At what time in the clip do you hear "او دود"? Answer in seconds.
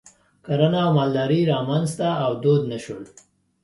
2.23-2.61